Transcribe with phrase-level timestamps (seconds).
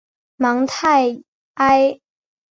[0.37, 1.21] 芒泰
[1.53, 1.99] 埃。